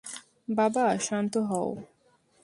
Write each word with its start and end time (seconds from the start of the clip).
বাবা, 0.49 0.85
শান্ত 0.99 1.33
হও। 1.49 1.69